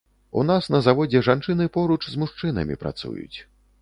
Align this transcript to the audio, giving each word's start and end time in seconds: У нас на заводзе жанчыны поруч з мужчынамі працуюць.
У 0.39 0.45
нас 0.51 0.69
на 0.75 0.79
заводзе 0.87 1.21
жанчыны 1.29 1.67
поруч 1.75 1.99
з 2.09 2.15
мужчынамі 2.25 2.79
працуюць. 2.85 3.37